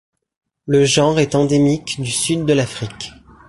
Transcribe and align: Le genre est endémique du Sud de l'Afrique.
Le 0.65 0.83
genre 0.83 1.19
est 1.19 1.35
endémique 1.35 2.01
du 2.01 2.09
Sud 2.09 2.45
de 2.45 2.53
l'Afrique. 2.53 3.11